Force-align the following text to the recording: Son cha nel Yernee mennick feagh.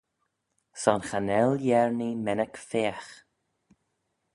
Son 0.81 0.99
cha 1.07 1.19
nel 1.27 1.51
Yernee 1.67 2.19
mennick 2.25 2.55
feagh. 2.69 3.11